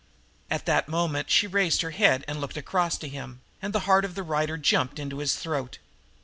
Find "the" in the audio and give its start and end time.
3.71-3.81, 4.15-4.23